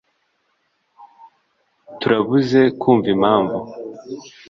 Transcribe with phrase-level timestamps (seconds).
[1.99, 3.57] Turabuze kumva impamvu